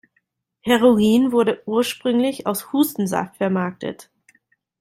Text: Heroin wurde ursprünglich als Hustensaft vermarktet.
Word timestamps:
Heroin 0.61 1.31
wurde 1.31 1.61
ursprünglich 1.67 2.47
als 2.47 2.73
Hustensaft 2.73 3.37
vermarktet. 3.37 4.09